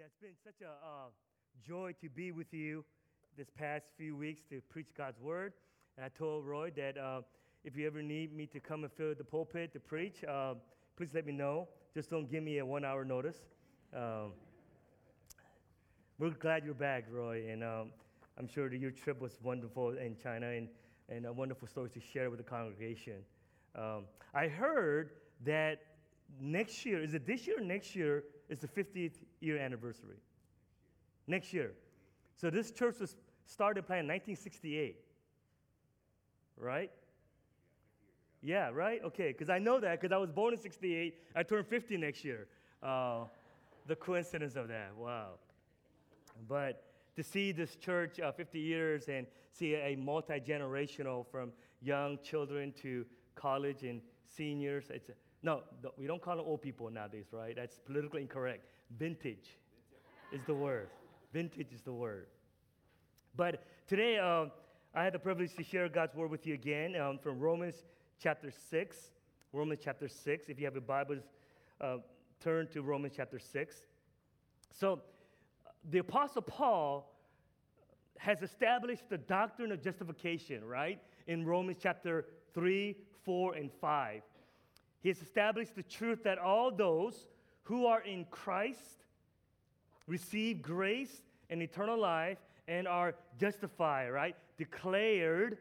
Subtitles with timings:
[0.00, 1.08] Yeah, it's been such a uh,
[1.62, 2.86] joy to be with you
[3.36, 5.52] this past few weeks to preach God's word.
[5.98, 7.20] And I told Roy that uh,
[7.64, 10.54] if you ever need me to come and fill the pulpit to preach, uh,
[10.96, 11.68] please let me know.
[11.92, 13.42] Just don't give me a one hour notice.
[13.94, 14.32] Um,
[16.18, 17.90] we're glad you're back, Roy, and um,
[18.38, 20.68] I'm sure that your trip was wonderful in China and,
[21.10, 23.16] and a wonderful story to share with the congregation.
[23.74, 25.10] Um, I heard
[25.44, 25.82] that
[26.40, 30.18] next year, is it this year or next year, is the 50th year anniversary?
[31.26, 31.72] Next year.
[32.36, 34.96] So this church was started planning in 1968,
[36.58, 36.90] right?
[38.42, 39.00] Yeah, right?
[39.04, 41.14] Okay, because I know that because I was born in 68.
[41.36, 42.46] I turn 50 next year.
[42.82, 43.24] Uh,
[43.86, 45.32] the coincidence of that, wow.
[46.48, 46.84] But
[47.16, 52.72] to see this church uh, 50 years and see a multi generational from young children
[52.82, 55.10] to college and seniors, it's
[55.42, 55.62] no,
[55.96, 57.56] we don't call them old people nowadays, right?
[57.56, 58.64] That's politically incorrect.
[58.98, 59.58] Vintage
[60.32, 60.88] is the word.
[61.32, 62.26] Vintage is the word.
[63.36, 64.50] But today, um,
[64.94, 67.76] I had the privilege to share God's word with you again um, from Romans
[68.20, 68.96] chapter 6.
[69.52, 70.48] Romans chapter 6.
[70.48, 71.22] If you have your Bibles,
[71.80, 71.98] uh,
[72.40, 73.76] turn to Romans chapter 6.
[74.72, 75.00] So,
[75.90, 77.10] the Apostle Paul
[78.18, 81.00] has established the doctrine of justification, right?
[81.26, 84.22] In Romans chapter 3, 4, and 5.
[85.00, 87.26] He has established the truth that all those
[87.64, 89.04] who are in Christ
[90.06, 94.36] receive grace and eternal life and are justified, right?
[94.58, 95.58] Declared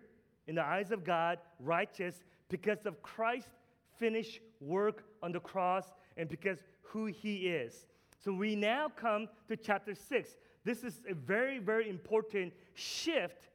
[0.47, 3.51] in the eyes of God righteous because of Christ's
[3.97, 5.85] finished work on the cross
[6.17, 7.85] and because who he is.
[8.23, 10.29] So we now come to chapter 6.
[10.65, 13.49] This is a very, very important shift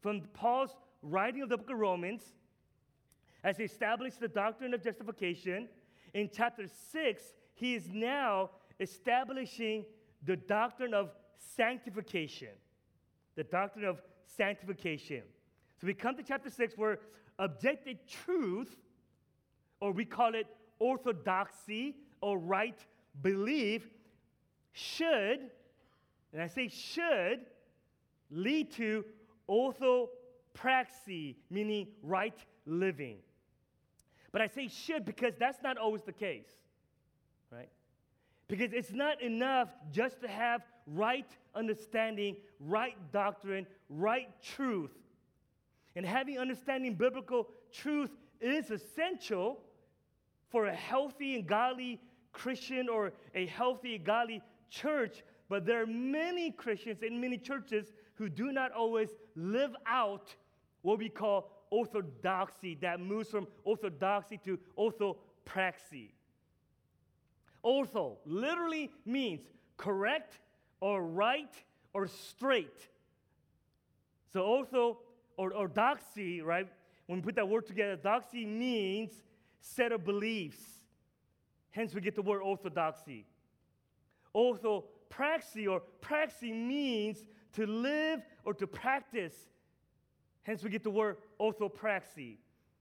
[0.00, 2.22] from Paul's writing of the book of Romans
[3.44, 5.68] as he established the doctrine of justification.
[6.14, 7.22] In chapter 6,
[7.54, 9.84] he is now establishing
[10.24, 12.48] the doctrine of sanctification.
[13.36, 15.22] The doctrine of sanctification.
[15.80, 16.98] So we come to chapter 6 where
[17.38, 18.74] objective truth,
[19.80, 20.46] or we call it
[20.78, 22.78] orthodoxy or right
[23.20, 23.86] belief,
[24.72, 25.50] should,
[26.32, 27.40] and I say should,
[28.30, 29.04] lead to
[29.48, 33.18] orthopraxy, meaning right living.
[34.34, 36.48] But I say should because that's not always the case,
[37.52, 37.68] right?
[38.48, 44.90] Because it's not enough just to have right understanding, right doctrine, right truth.
[45.94, 49.60] And having understanding biblical truth is essential
[50.50, 52.00] for a healthy and godly
[52.32, 55.22] Christian or a healthy, godly church.
[55.48, 60.34] But there are many Christians in many churches who do not always live out
[60.82, 66.10] what we call orthodoxy, that moves from orthodoxy to orthopraxy.
[67.64, 69.42] Ortho literally means
[69.76, 70.38] correct
[70.80, 71.52] or right
[71.92, 72.88] or straight.
[74.32, 74.96] So ortho
[75.36, 76.68] or orthodoxy, right?
[77.06, 79.12] When we put that word together, doxy means
[79.60, 80.62] set of beliefs.
[81.70, 83.26] Hence we get the word orthodoxy.
[84.34, 89.34] Orthopraxy or praxy means to live or to practice.
[90.44, 92.38] Hence we get the word orthopraxy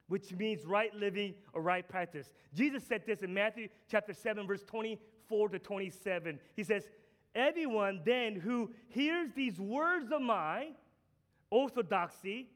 [0.08, 2.30] which means right living or right practice.
[2.54, 6.40] Jesus said this in Matthew chapter 7, verse 24 to 27.
[6.56, 6.84] He says,
[7.34, 10.76] Everyone then who hears these words of mine,
[11.50, 12.48] orthodoxy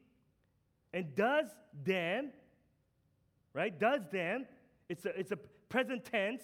[0.92, 1.46] and does
[1.84, 2.30] them,
[3.54, 4.46] right, does them,
[4.88, 5.38] it's a, it's a
[5.68, 6.42] present tense,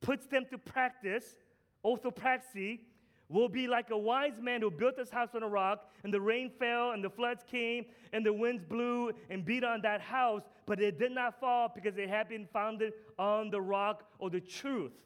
[0.00, 1.36] puts them to practice,
[1.84, 2.80] orthopraxy,
[3.30, 6.20] will be like a wise man who built his house on a rock, and the
[6.20, 10.42] rain fell, and the floods came, and the winds blew and beat on that house,
[10.66, 14.40] but it did not fall because it had been founded on the rock or the
[14.40, 15.04] truth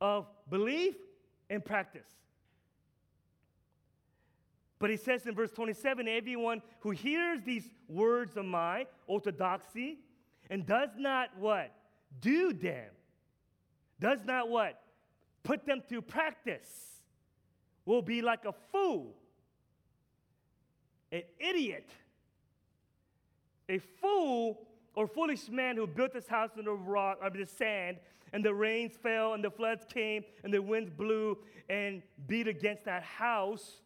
[0.00, 0.94] of belief
[1.50, 2.06] and practice.
[4.78, 9.98] But he says in verse 27 everyone who hears these words of my orthodoxy
[10.48, 11.72] and does not what?
[12.20, 12.88] Do them.
[14.00, 14.80] Does not what?
[15.42, 16.99] Put them to practice
[17.90, 19.16] will be like a fool,
[21.10, 21.90] an idiot,
[23.68, 24.60] a fool
[24.94, 27.96] or foolish man who built his house on the rock, on the sand,
[28.32, 31.36] and the rains fell, and the floods came, and the winds blew
[31.68, 33.80] and beat against that house,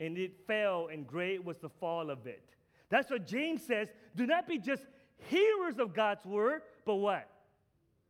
[0.00, 2.42] and it fell, and great was the fall of it.
[2.88, 3.86] That's what James says.
[4.16, 4.82] Do not be just
[5.28, 7.28] hearers of God's word, but what?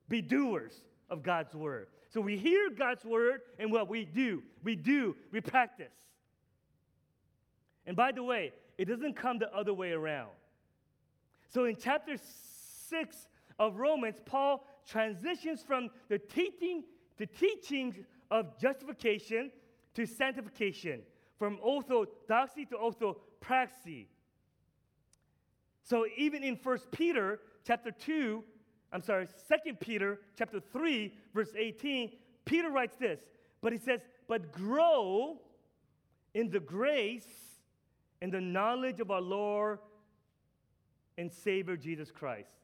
[0.09, 0.73] Be doers
[1.11, 1.89] of God's word.
[2.09, 5.93] So we hear God's word, and what we do, we do, we practice.
[7.87, 10.31] And by the way, it doesn't come the other way around.
[11.51, 12.17] So in chapter
[12.89, 13.17] 6
[13.59, 16.85] of Romans, Paul transitions from the teaching,
[17.19, 17.97] the teachings
[18.31, 19.51] of justification
[19.95, 21.01] to sanctification,
[21.39, 24.07] from orthodoxy to orthopraxy.
[25.83, 28.45] So even in 1 Peter chapter 2,
[28.93, 32.13] I'm sorry, 2 Peter chapter 3, verse 18,
[32.45, 33.21] Peter writes this,
[33.61, 35.39] but he says, but grow
[36.35, 37.27] in the grace
[38.23, 39.79] and the knowledge of our Lord
[41.17, 42.55] and Savior Jesus Christ.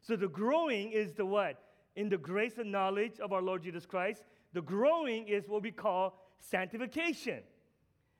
[0.00, 1.62] So the growing is the what?
[1.94, 4.24] In the grace and knowledge of our Lord Jesus Christ.
[4.52, 7.40] The growing is what we call sanctification.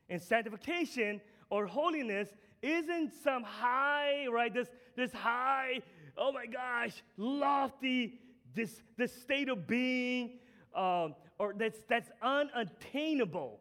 [0.08, 1.20] And sanctification
[1.50, 2.28] or holiness
[2.62, 4.52] isn't some high, right?
[4.52, 5.80] This, this high,
[6.16, 8.20] oh my gosh, lofty,
[8.54, 10.38] this, this state of being,
[10.74, 13.60] um, or that's, that's unattainable.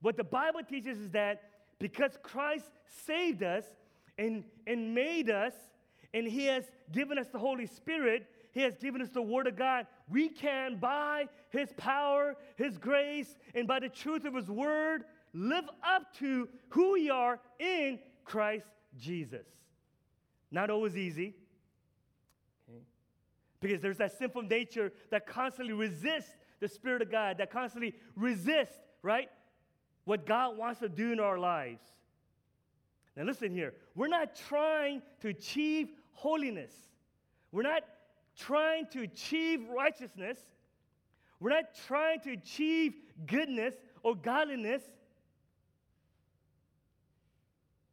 [0.00, 1.42] What the Bible teaches is that
[1.78, 2.70] because Christ
[3.06, 3.64] saved us
[4.18, 5.54] and, and made us,
[6.14, 9.56] and He has given us the Holy Spirit, He has given us the Word of
[9.56, 15.04] God, we can, by His power, His grace, and by the truth of His Word,
[15.32, 18.66] live up to who we are in Christ
[18.98, 19.46] Jesus.
[20.50, 21.34] Not always easy.
[23.62, 28.76] Because there's that sinful nature that constantly resists the Spirit of God, that constantly resists,
[29.02, 29.30] right?
[30.04, 31.82] What God wants to do in our lives.
[33.16, 33.74] Now, listen here.
[33.94, 36.72] We're not trying to achieve holiness,
[37.52, 37.82] we're not
[38.36, 40.38] trying to achieve righteousness,
[41.40, 42.94] we're not trying to achieve
[43.26, 44.82] goodness or godliness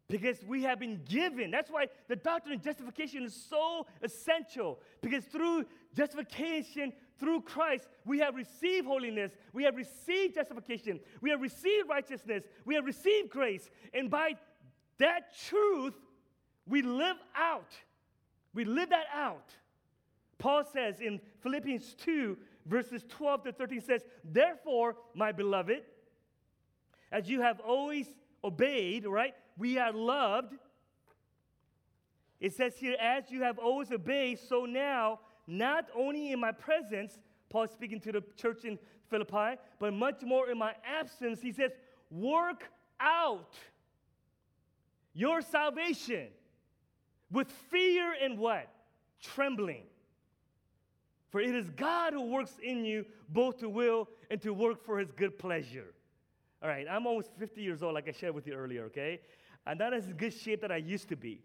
[0.09, 1.51] because we have been given.
[1.51, 4.79] That's why the doctrine of justification is so essential.
[5.01, 5.65] Because through
[5.95, 12.43] justification, through Christ, we have received holiness, we have received justification, we have received righteousness,
[12.65, 13.69] we have received grace.
[13.93, 14.35] And by
[14.97, 15.93] that truth,
[16.67, 17.71] we live out.
[18.53, 19.53] We live that out.
[20.39, 22.35] Paul says in Philippians 2,
[22.65, 25.83] verses 12 to 13 says, Therefore, my beloved,
[27.11, 28.07] as you have always
[28.43, 29.33] obeyed, right?
[29.57, 30.55] We are loved.
[32.39, 37.19] It says here, as you have always obeyed, so now, not only in my presence,
[37.49, 41.71] Paul speaking to the church in Philippi, but much more in my absence, he says,
[42.09, 42.69] work
[42.99, 43.55] out
[45.13, 46.27] your salvation
[47.31, 48.71] with fear and what?
[49.21, 49.83] Trembling.
[51.29, 54.97] For it is God who works in you both to will and to work for
[54.97, 55.93] his good pleasure.
[56.61, 59.21] All right, I'm almost 50 years old, like I shared with you earlier, okay?
[59.65, 61.41] I'm not as good shape that I used to be.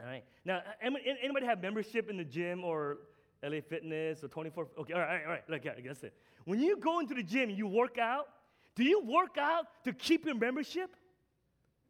[0.00, 0.24] All right.
[0.44, 2.98] Now, anybody have membership in the gym or
[3.42, 4.68] LA Fitness or 24?
[4.80, 5.42] Okay, all right, all right.
[5.48, 6.14] Look, yeah, that's it.
[6.44, 8.28] When you go into the gym and you work out,
[8.74, 10.94] do you work out to keep your membership?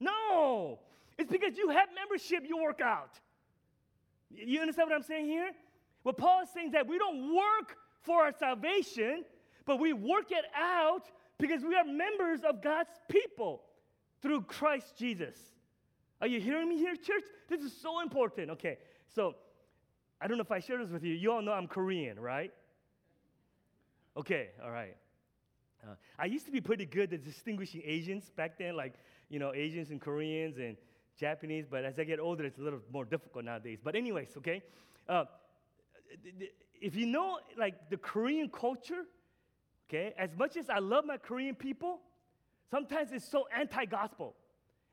[0.00, 0.78] No.
[1.18, 3.18] It's because you have membership, you work out.
[4.30, 5.50] You understand what I'm saying here?
[6.02, 9.24] What Paul is saying is that we don't work for our salvation,
[9.64, 13.62] but we work it out because we are members of God's people
[14.22, 15.36] through Christ Jesus.
[16.20, 17.24] Are you hearing me here, church?
[17.48, 18.50] This is so important.
[18.50, 18.78] Okay,
[19.14, 19.34] so
[20.20, 21.14] I don't know if I share this with you.
[21.14, 22.52] You all know I'm Korean, right?
[24.16, 24.96] Okay, all right.
[25.84, 28.94] Uh, I used to be pretty good at distinguishing Asians back then, like,
[29.28, 30.76] you know, Asians and Koreans and
[31.18, 33.78] Japanese, but as I get older, it's a little more difficult nowadays.
[33.84, 34.62] But, anyways, okay?
[35.08, 35.24] Uh,
[36.80, 39.04] if you know, like, the Korean culture,
[39.88, 40.14] Okay?
[40.18, 42.00] As much as I love my Korean people,
[42.70, 44.34] sometimes it's so anti-gospel.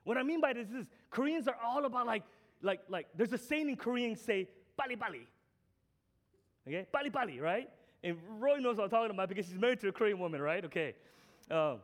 [0.03, 2.23] What I mean by this is Koreans are all about like,
[2.61, 4.47] like, like, there's a saying in Korean say,
[4.77, 5.27] bali bali.
[6.67, 6.87] Okay?
[6.91, 7.69] Bali bali, right?
[8.03, 10.63] And Roy knows what I'm talking about because he's married to a Korean woman, right?
[10.65, 10.95] Okay.
[11.49, 11.79] Um,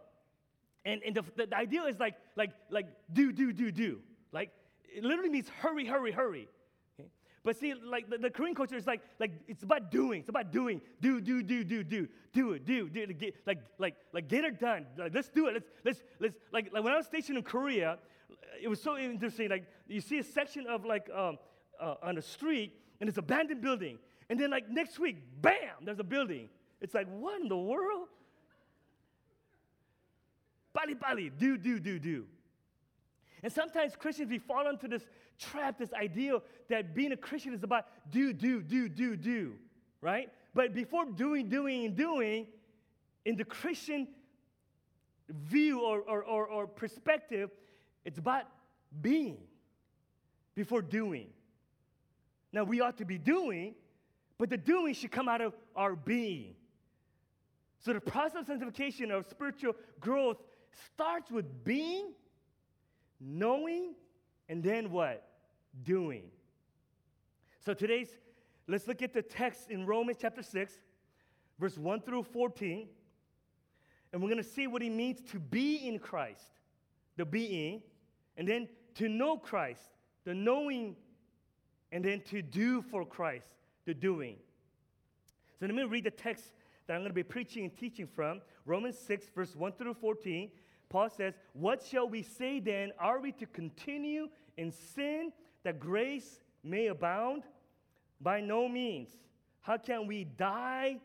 [0.85, 3.99] and and the, the, the idea is like, like, like, do, do, do, do.
[4.31, 4.51] Like,
[4.83, 6.47] it literally means hurry, hurry, hurry.
[7.43, 10.21] But see, like the, the, Korean culture is like, like it's about doing.
[10.21, 10.81] It's about doing.
[10.99, 14.59] Do, do, do, do, do, do it, do, do, get, like, like, like get it
[14.59, 14.85] done.
[14.97, 15.53] Like, let's do it.
[15.53, 16.35] Let's, let's, let's.
[16.51, 17.97] Like, like when I was stationed in Korea,
[18.61, 19.49] it was so interesting.
[19.49, 21.37] Like you see a section of like um,
[21.79, 25.99] uh, on the street, and it's abandoned building, and then like next week, bam, there's
[25.99, 26.49] a building.
[26.81, 28.07] It's like what in the world?
[30.73, 32.25] Bali bali, do, do, do, do.
[33.41, 35.03] And sometimes Christians, we fall into this
[35.39, 39.55] trap, this ideal that being a Christian is about do, do, do, do, do,
[40.01, 40.29] right?
[40.53, 42.47] But before doing, doing, and doing,
[43.25, 44.07] in the Christian
[45.29, 47.49] view or, or, or, or perspective,
[48.05, 48.43] it's about
[49.01, 49.37] being
[50.55, 51.27] before doing.
[52.51, 53.75] Now, we ought to be doing,
[54.37, 56.55] but the doing should come out of our being.
[57.79, 60.37] So, the process of sanctification or spiritual growth
[60.93, 62.13] starts with being
[63.19, 63.93] knowing,
[64.47, 65.28] and then what?
[65.83, 66.23] Doing.
[67.65, 68.09] So today's,
[68.67, 70.73] let's look at the text in Romans chapter 6,
[71.59, 72.87] verse 1 through 14.
[74.11, 76.49] And we're going to see what it means to be in Christ,
[77.17, 77.81] the being,
[78.37, 79.83] and then to know Christ,
[80.25, 80.95] the knowing,
[81.91, 83.53] and then to do for Christ,
[83.85, 84.37] the doing.
[85.59, 86.45] So let me read the text
[86.87, 90.49] that I'm going to be preaching and teaching from Romans 6, verse 1 through 14.
[90.89, 92.91] Paul says, What shall we say then?
[92.97, 95.31] Are we to continue in sin
[95.63, 97.43] that grace may abound?
[98.21, 99.09] By no means.
[99.61, 100.99] How can we die?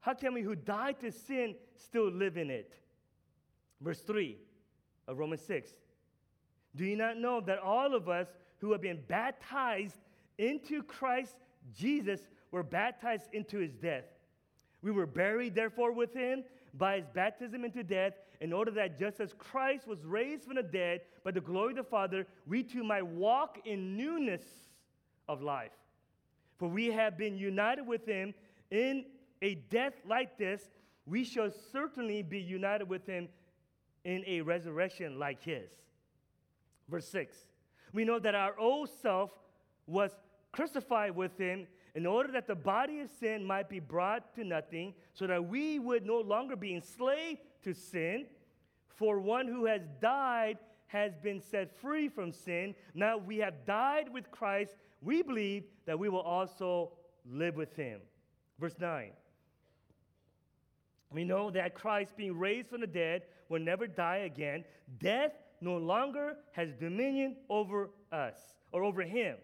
[0.00, 2.74] How can we who died to sin still live in it?
[3.80, 4.36] Verse 3
[5.08, 5.70] of Romans 6.
[6.76, 9.96] Do you not know that all of us who have been baptized
[10.38, 11.34] into Christ
[11.74, 14.04] Jesus were baptized into his death?
[14.82, 19.20] We were buried, therefore, with him by his baptism into death, in order that just
[19.20, 22.82] as Christ was raised from the dead by the glory of the Father, we too
[22.82, 24.42] might walk in newness
[25.28, 25.72] of life.
[26.58, 28.34] For we have been united with him
[28.70, 29.04] in
[29.42, 30.62] a death like this,
[31.06, 33.28] we shall certainly be united with him
[34.04, 35.70] in a resurrection like his.
[36.88, 37.36] Verse 6
[37.92, 39.30] We know that our old self
[39.86, 40.12] was
[40.52, 44.94] crucified with him in order that the body of sin might be brought to nothing,
[45.12, 48.26] so that we would no longer be enslaved to sin.
[48.88, 52.74] For one who has died has been set free from sin.
[52.94, 54.74] Now we have died with Christ.
[55.00, 56.92] We believe that we will also
[57.30, 58.00] live with him.
[58.58, 59.10] Verse 9.
[61.12, 64.64] We know that Christ, being raised from the dead, will never die again.
[64.98, 68.38] Death no longer has dominion over us
[68.72, 69.36] or over him.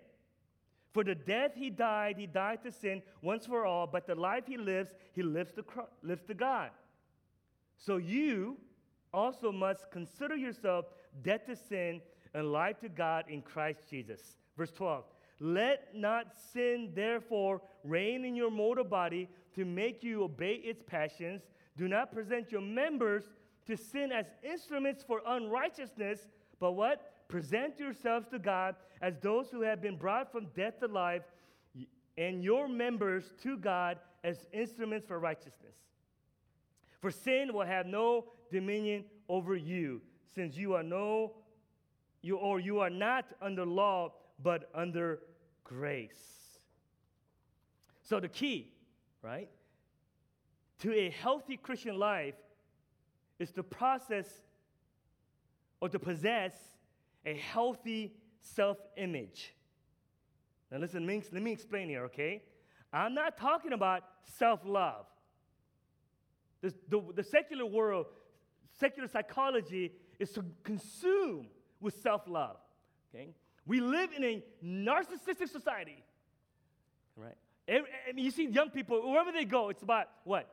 [0.92, 4.44] For the death he died, he died to sin once for all, but the life
[4.46, 5.64] he lives, he lives to,
[6.02, 6.70] lives to God.
[7.76, 8.56] So you
[9.12, 10.86] also must consider yourself
[11.22, 12.00] dead to sin
[12.34, 14.36] and alive to God in Christ Jesus.
[14.56, 15.04] Verse 12
[15.40, 21.42] Let not sin, therefore, reign in your mortal body to make you obey its passions.
[21.76, 23.24] Do not present your members
[23.66, 26.28] to sin as instruments for unrighteousness,
[26.60, 27.12] but what?
[27.28, 31.22] Present yourselves to God as those who have been brought from death to life,
[32.16, 35.74] and your members to God as instruments for righteousness.
[37.00, 40.00] For sin will have no dominion over you,
[40.34, 41.32] since you are no
[42.22, 44.12] you or you are not under law,
[44.42, 45.20] but under
[45.62, 46.58] grace.
[48.02, 48.72] So the key,
[49.22, 49.48] right,
[50.80, 52.34] to a healthy Christian life
[53.38, 54.26] is to process
[55.80, 56.52] or to possess
[57.24, 59.54] a healthy self image.
[60.70, 62.42] Now, listen, let me explain here, okay?
[62.92, 64.02] I'm not talking about
[64.38, 65.06] self love.
[66.62, 68.06] The, the, the, secular world,
[68.78, 71.48] secular psychology is to consume
[71.80, 72.56] with self love,
[73.14, 73.34] okay?
[73.66, 76.02] We live in a narcissistic society,
[77.16, 77.34] right?
[77.68, 80.48] Mean, you see young people, wherever they go, it's about what?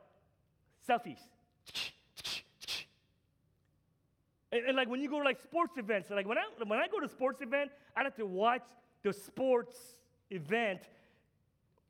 [0.88, 1.20] Selfies.
[4.52, 6.86] And, and, like when you go to like sports events, like when I, when I
[6.86, 8.62] go to sports event, I like to watch
[9.02, 9.76] the sports
[10.30, 10.80] event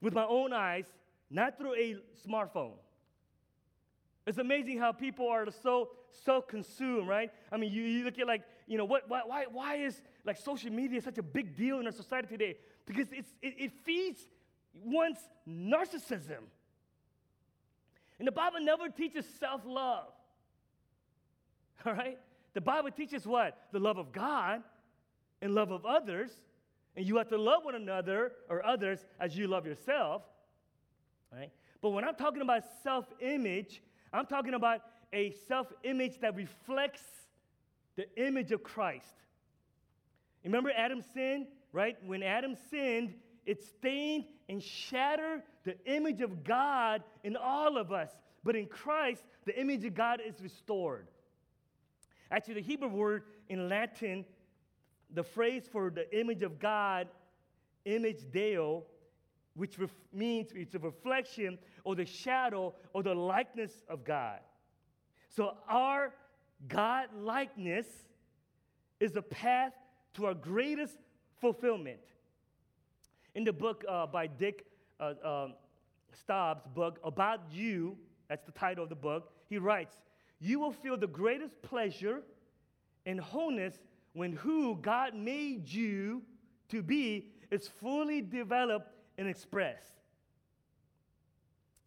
[0.00, 0.86] with my own eyes,
[1.30, 2.72] not through a smartphone.
[4.26, 5.90] It's amazing how people are so
[6.24, 7.30] so consumed, right?
[7.50, 10.36] I mean, you, you look at like, you know, what, why, why, why is like
[10.36, 12.56] social media such a big deal in our society today?
[12.86, 14.20] Because it's, it, it feeds
[14.84, 16.44] one's narcissism.
[18.18, 20.12] And the Bible never teaches self love.
[21.86, 22.18] All right?
[22.54, 23.58] The Bible teaches what?
[23.72, 24.62] The love of God
[25.42, 26.30] and love of others.
[26.96, 30.22] And you have to love one another or others as you love yourself.
[31.32, 31.50] Right?
[31.82, 33.82] But when I'm talking about self image,
[34.14, 34.80] I'm talking about
[35.12, 37.02] a self image that reflects
[37.96, 39.14] the image of Christ.
[40.44, 41.96] Remember Adam sinned, right?
[42.06, 43.14] When Adam sinned,
[43.46, 48.10] it stained and shattered the image of God in all of us.
[48.44, 51.08] But in Christ, the image of God is restored.
[52.30, 54.24] Actually, the Hebrew word in Latin,
[55.12, 57.08] the phrase for the image of God,
[57.84, 58.82] imago Dei,
[59.54, 64.40] which ref- means it's a reflection or the shadow or the likeness of God.
[65.28, 66.12] So our
[66.68, 67.86] God likeness
[69.00, 69.72] is the path
[70.14, 70.96] to our greatest
[71.40, 72.00] fulfillment.
[73.34, 74.64] In the book uh, by Dick
[75.00, 75.48] uh,
[76.12, 77.96] Staub's book, About You,
[78.28, 79.96] that's the title of the book, he writes,
[80.40, 82.22] you will feel the greatest pleasure
[83.06, 83.74] and wholeness
[84.12, 86.22] when who God made you
[86.68, 89.92] to be is fully developed and expressed.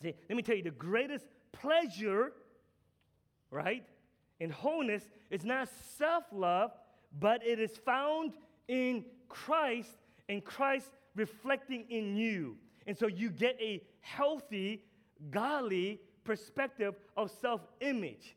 [0.02, 2.34] See, let me tell you the greatest pleasure,
[3.50, 3.84] right,
[4.40, 6.72] in wholeness is not self love,
[7.20, 8.34] but it is found
[8.68, 9.90] in Christ
[10.30, 12.58] and Christ reflecting in you.
[12.86, 14.84] And so you get a healthy,
[15.32, 18.36] godly perspective of self image.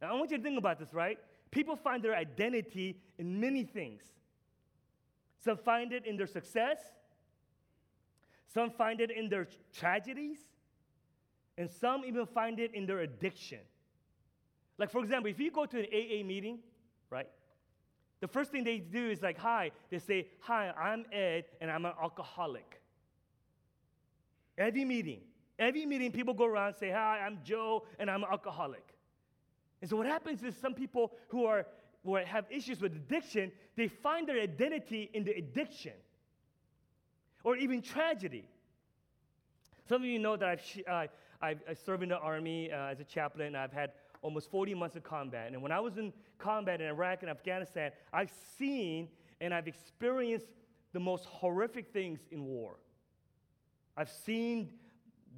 [0.00, 1.18] Now, I want you to think about this, right?
[1.50, 4.02] People find their identity in many things.
[5.44, 6.78] Some find it in their success,
[8.46, 10.38] some find it in their tragedies,
[11.58, 13.58] and some even find it in their addiction.
[14.78, 16.60] Like, for example, if you go to an AA meeting,
[17.10, 17.28] right?
[18.20, 19.72] The first thing they do is like, hi.
[19.90, 22.80] They say, hi, I'm Ed, and I'm an alcoholic.
[24.56, 25.22] Every meeting,
[25.58, 28.86] every meeting, people go around and say, hi, I'm Joe, and I'm an alcoholic.
[29.80, 31.66] And so what happens is some people who are
[32.04, 35.92] who have issues with addiction, they find their identity in the addiction
[37.44, 38.48] or even tragedy.
[39.88, 41.06] Some of you know that I've, uh,
[41.40, 43.48] I've, I served in the army uh, as a chaplain.
[43.48, 43.92] and I've had
[44.22, 45.52] almost 40 months of combat.
[45.52, 49.08] And when I was in combat in Iraq and Afghanistan, I've seen
[49.40, 50.46] and I've experienced
[50.92, 52.76] the most horrific things in war.
[53.96, 54.70] I've seen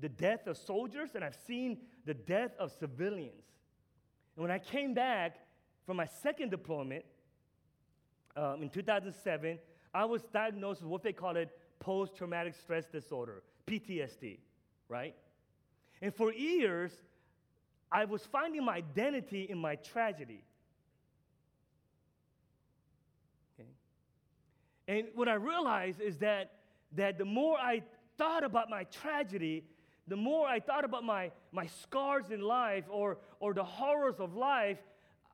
[0.00, 3.44] the death of soldiers and I've seen the death of civilians.
[4.36, 5.36] And when I came back
[5.86, 7.04] from my second deployment
[8.36, 9.58] um, in 2007,
[9.92, 14.38] I was diagnosed with what they call it post traumatic stress disorder, PTSD,
[14.88, 15.14] right?
[16.02, 16.92] And for years,
[17.92, 20.42] I was finding my identity in my tragedy.
[23.54, 23.68] Okay?
[24.88, 26.52] And what I realized is that,
[26.92, 27.82] that the more I
[28.18, 29.64] thought about my tragedy,
[30.08, 34.34] the more I thought about my, my scars in life or, or the horrors of
[34.34, 34.78] life,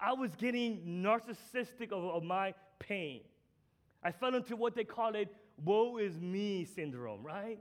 [0.01, 3.21] I was getting narcissistic of, of my pain.
[4.03, 5.29] I fell into what they call it
[5.65, 7.59] woe is me syndrome, right?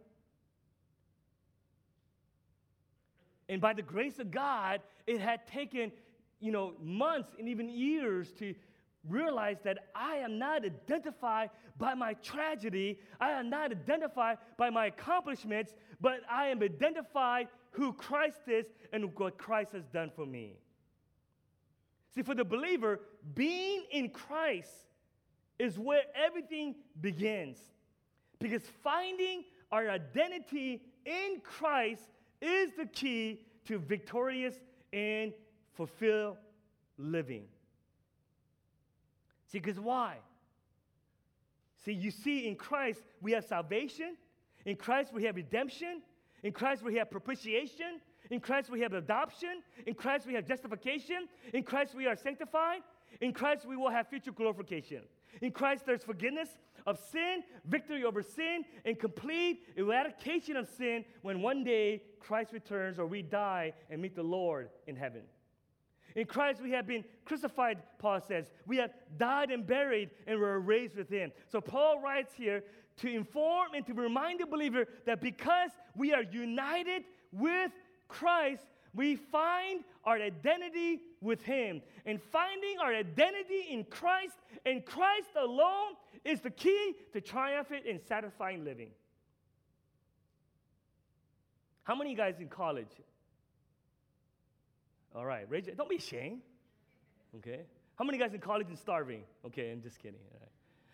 [3.50, 5.92] And by the grace of God, it had taken,
[6.40, 8.54] you know, months and even years to
[9.08, 13.00] realize that I am not identified by my tragedy.
[13.20, 19.18] I am not identified by my accomplishments, but I am identified who Christ is and
[19.18, 20.58] what Christ has done for me.
[22.14, 23.00] See, for the believer,
[23.36, 24.72] being in Christ
[25.58, 27.58] is where everything begins.
[28.40, 32.04] Because finding our identity in Christ
[32.42, 34.56] is the key to victorious
[34.92, 35.34] and
[35.74, 36.38] fulfilled
[36.98, 37.44] living.
[39.48, 40.18] See, because why?
[41.84, 44.16] See, you see, in Christ we have salvation,
[44.66, 46.02] in Christ we have redemption,
[46.44, 51.28] in Christ we have propitiation, in Christ we have adoption, in Christ we have justification,
[51.54, 52.82] in Christ we are sanctified,
[53.22, 55.02] in Christ we will have future glorification.
[55.42, 56.50] In Christ there's forgiveness,
[56.86, 63.00] of sin, victory over sin, and complete eradication of sin when one day Christ returns
[63.00, 65.22] or we die and meet the Lord in heaven.
[66.16, 68.50] In Christ, we have been crucified, Paul says.
[68.66, 71.32] We have died and buried, and we're raised with Him.
[71.48, 72.64] So, Paul writes here
[72.98, 77.72] to inform and to remind the believer that because we are united with
[78.10, 81.82] Christ, we find our identity with Him.
[82.06, 85.94] And finding our identity in Christ and Christ alone
[86.26, 88.90] is the key to triumphant and satisfying living.
[91.84, 92.92] How many guys in college?
[95.16, 95.78] All right, raise it.
[95.78, 96.42] Don't be ashamed.
[97.38, 97.62] Okay.
[97.96, 99.22] How many guys in college are starving?
[99.46, 100.20] Okay, I'm just kidding.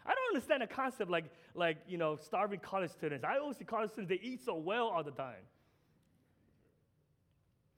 [0.06, 1.26] I don't understand the concept like,
[1.56, 3.26] like, you know, starving college students.
[3.26, 5.42] I always see college students, they eat so well all the time.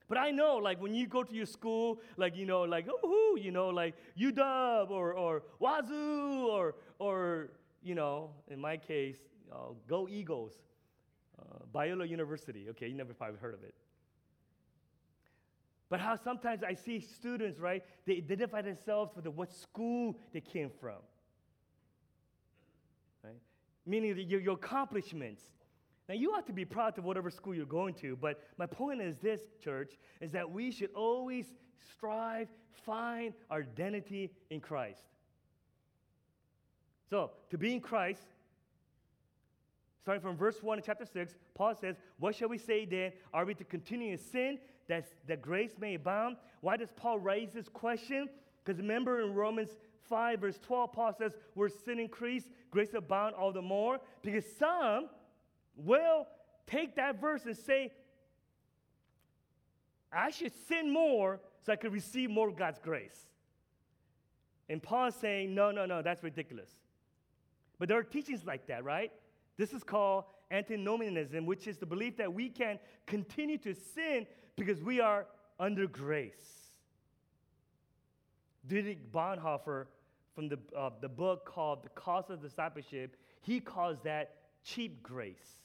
[0.08, 3.38] But I know, like, when you go to your school, like, you know, like, oh,
[3.40, 7.50] you know, like UW or, or Wazzu or, or,
[7.82, 9.18] you know, in my case,
[9.52, 10.54] uh, Go Eagles,
[11.38, 12.68] uh, Biola University.
[12.70, 13.74] Okay, you never probably heard of it.
[15.90, 20.40] But how sometimes I see students, right, they identify themselves with the, what school they
[20.40, 20.98] came from.
[23.22, 23.40] Right?
[23.86, 25.42] Meaning your, your accomplishments,
[26.08, 29.02] now, you ought to be proud of whatever school you're going to, but my point
[29.02, 29.92] is this, church,
[30.22, 31.44] is that we should always
[31.92, 32.48] strive,
[32.86, 35.02] find our identity in Christ.
[37.10, 38.22] So, to be in Christ,
[40.00, 43.12] starting from verse 1 in chapter 6, Paul says, What shall we say then?
[43.34, 46.36] Are we to continue in sin that, that grace may abound?
[46.62, 48.30] Why does Paul raise this question?
[48.64, 49.76] Because remember in Romans
[50.08, 53.98] 5, verse 12, Paul says, Where sin increased, grace abound all the more.
[54.22, 55.08] Because some,
[55.78, 56.26] will
[56.66, 57.92] take that verse and say,
[60.12, 63.26] I should sin more so I could receive more of God's grace.
[64.68, 66.70] And Paul is saying, no, no, no, that's ridiculous.
[67.78, 69.12] But there are teachings like that, right?
[69.56, 74.82] This is called antinomianism, which is the belief that we can continue to sin because
[74.82, 75.26] we are
[75.60, 76.32] under grace.
[78.66, 79.86] Dietrich Bonhoeffer,
[80.34, 85.58] from the, uh, the book called The Cost of Discipleship, he calls that cheap grace.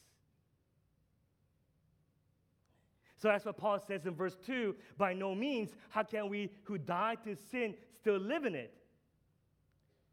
[3.23, 6.77] So that's what Paul says in verse 2 by no means, how can we who
[6.77, 8.73] died to sin still live in it?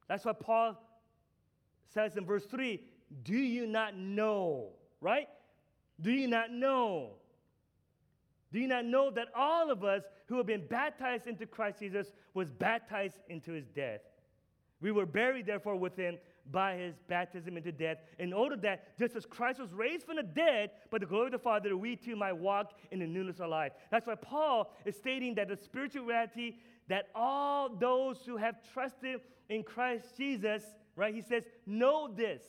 [0.07, 0.81] That's what Paul
[1.93, 2.81] says in verse 3
[3.25, 4.69] Do you not know,
[5.01, 5.27] right?
[6.01, 7.15] Do you not know?
[8.53, 12.13] Do you not know that all of us who have been baptized into Christ Jesus
[12.33, 14.03] was baptized into his death?
[14.81, 16.17] We were buried, therefore, with him
[16.51, 20.23] by his baptism into death, in order that just as Christ was raised from the
[20.23, 23.51] dead by the glory of the Father, we too might walk in the newness of
[23.51, 23.73] life.
[23.91, 26.57] That's why Paul is stating that the spiritual reality
[26.89, 30.65] that all those who have trusted in Christ Jesus,
[30.97, 31.15] right?
[31.15, 32.43] He says, know this.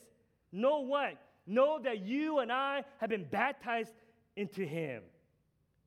[0.50, 1.14] Know what?
[1.46, 3.94] Know that you and I have been baptized
[4.36, 5.02] into him.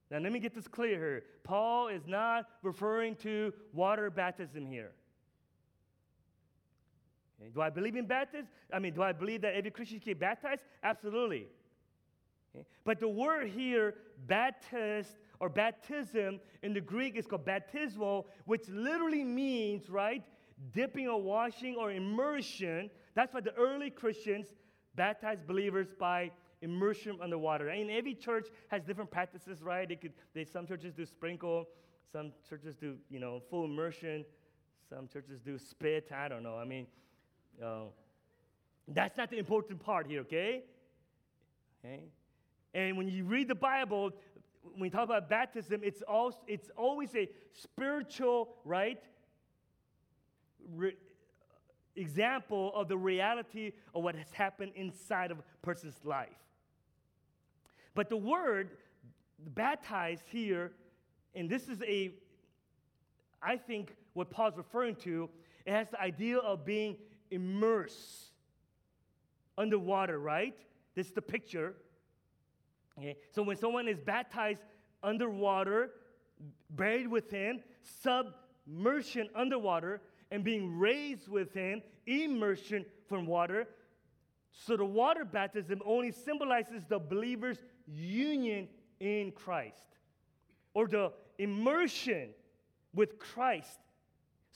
[0.09, 1.23] Now, let me get this clear here.
[1.43, 4.91] Paul is not referring to water baptism here.
[7.53, 8.47] Do I believe in baptism?
[8.71, 10.61] I mean, do I believe that every Christian should get baptized?
[10.83, 11.47] Absolutely.
[12.83, 13.95] But the word here,
[14.27, 20.23] baptist or baptism in the Greek is called baptismo, which literally means, right,
[20.73, 22.89] dipping or washing or immersion.
[23.13, 24.47] That's why the early Christians
[24.95, 27.69] baptized believers by immersion underwater.
[27.69, 29.87] And every church has different practices, right?
[29.87, 31.67] They could, they, some churches do sprinkle,
[32.11, 34.23] some churches do, you know, full immersion,
[34.89, 36.11] some churches do spit.
[36.15, 36.57] I don't know.
[36.57, 36.87] I mean,
[37.63, 37.85] uh,
[38.87, 40.63] that's not the important part here, okay?
[41.83, 42.03] Okay.
[42.73, 44.11] And when you read the Bible,
[44.61, 49.01] when we talk about baptism, it's, also, it's always a spiritual, right?
[50.75, 50.95] Re-
[51.95, 56.27] example of the reality of what has happened inside of a person's life.
[57.93, 58.71] But the word
[59.39, 60.73] baptized here,
[61.33, 62.11] and this is a,
[63.41, 65.29] I think what Paul's referring to,
[65.65, 66.97] it has the idea of being
[67.31, 68.31] immersed
[69.57, 70.55] underwater, right?
[70.95, 71.75] This is the picture.
[72.97, 73.17] Okay?
[73.31, 74.61] So when someone is baptized
[75.03, 75.91] underwater,
[76.69, 83.67] buried with him, submersion underwater, and being raised with him, immersion from water.
[84.51, 88.67] So the water baptism only symbolizes the believer's union
[88.99, 89.97] in Christ
[90.73, 92.29] or the immersion
[92.93, 93.79] with Christ.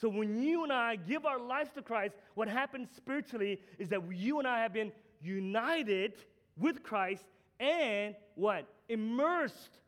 [0.00, 4.00] So when you and I give our lives to Christ, what happens spiritually is that
[4.10, 6.14] you and I have been united
[6.56, 7.24] with Christ
[7.58, 8.66] and what?
[8.88, 9.78] Immersed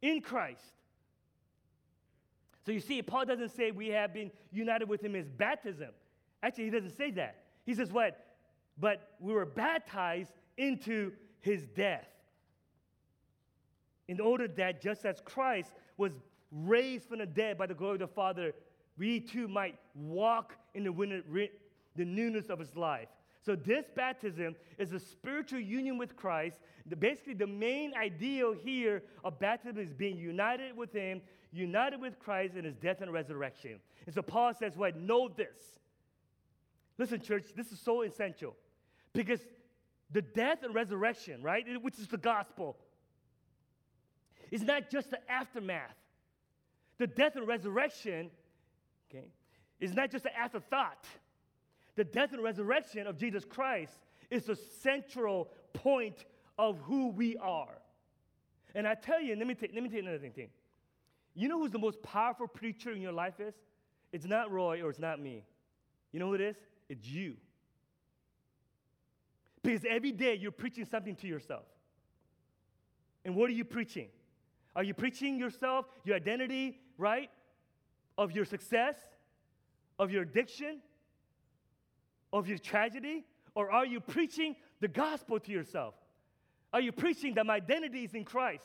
[0.00, 0.62] in Christ.
[2.64, 5.88] So you see, Paul doesn't say we have been united with him as baptism.
[6.42, 7.42] Actually, he doesn't say that.
[7.66, 8.24] He says what?
[8.78, 12.06] But we were baptized into his death
[14.06, 16.12] in order that just as Christ was
[16.52, 18.52] raised from the dead by the glory of the Father,
[18.98, 21.48] we too might walk in the,
[21.96, 23.08] the newness of his life.
[23.44, 26.58] So, this baptism is a spiritual union with Christ.
[26.86, 32.18] The, basically, the main ideal here of baptism is being united with him, united with
[32.18, 33.78] Christ in his death and resurrection.
[34.06, 34.96] And so, Paul says, What?
[34.96, 35.56] Know this.
[36.98, 38.56] Listen, church, this is so essential
[39.12, 39.40] because
[40.10, 42.76] the death and resurrection, right, which is the gospel,
[44.50, 45.94] is not just the aftermath.
[46.98, 48.30] The death and resurrection,
[49.10, 49.26] okay,
[49.80, 51.06] is not just an afterthought.
[51.96, 53.92] The death and resurrection of Jesus Christ
[54.30, 56.24] is the central point
[56.58, 57.78] of who we are.
[58.74, 60.48] And I tell you, let me, let me tell you another thing.
[61.34, 63.54] You know who's the most powerful preacher in your life is?
[64.12, 65.44] It's not Roy or it's not me.
[66.12, 66.56] You know who it is?
[66.88, 67.36] It's you.
[69.62, 71.64] Because every day you're preaching something to yourself.
[73.24, 74.08] And what are you preaching?
[74.74, 77.30] Are you preaching yourself, your identity, right?
[78.18, 78.96] Of your success,
[79.98, 80.80] of your addiction,
[82.32, 83.24] of your tragedy?
[83.54, 85.94] Or are you preaching the gospel to yourself?
[86.72, 88.64] Are you preaching that my identity is in Christ?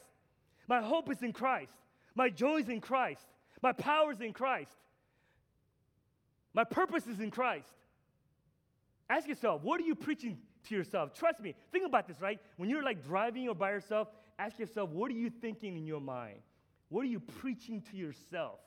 [0.68, 1.74] My hope is in Christ.
[2.16, 3.26] My joy is in Christ.
[3.62, 4.76] My power is in Christ.
[6.54, 7.70] My purpose is in Christ.
[9.10, 10.38] Ask yourself, what are you preaching
[10.68, 11.14] to yourself?
[11.14, 12.40] Trust me, think about this, right?
[12.58, 16.02] When you're like driving or by yourself, ask yourself, what are you thinking in your
[16.02, 16.40] mind?
[16.90, 18.60] What are you preaching to yourself?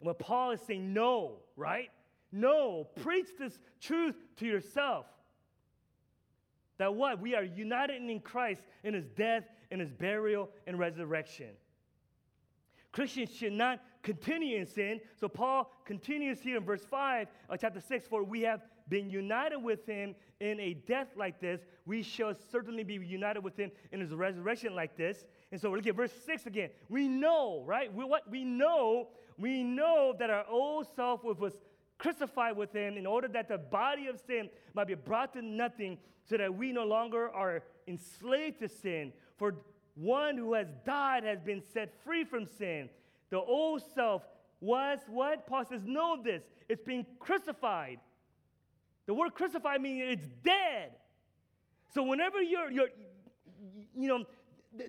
[0.00, 1.90] And what Paul is saying, no, right?
[2.32, 5.06] No, preach this truth to yourself.
[6.78, 7.20] That what?
[7.20, 11.50] We are united in Christ in his death, in his burial, and resurrection.
[12.92, 15.00] Christians should not continue in sin.
[15.18, 19.58] So Paul continues here in verse 5 of chapter 6 For we have been united
[19.58, 24.00] with him in a death like this, we shall certainly be united with him in
[24.00, 25.24] his resurrection like this.
[25.50, 26.70] And so we look at verse 6 again.
[26.88, 27.92] We know, right?
[27.92, 31.54] We, what we know, we know that our old self was
[31.98, 35.98] crucified with him in order that the body of sin might be brought to nothing
[36.28, 39.12] so that we no longer are enslaved to sin.
[39.36, 39.54] For
[39.94, 42.88] one who has died has been set free from sin.
[43.30, 44.22] The old self
[44.60, 45.46] was what?
[45.46, 46.42] Paul says, know this.
[46.68, 47.98] It's being crucified.
[49.06, 50.92] The word crucified means it's dead.
[51.94, 52.88] So whenever you're, you're
[53.94, 54.24] you know,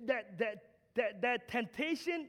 [0.05, 0.63] that, that,
[0.95, 2.27] that, that temptation,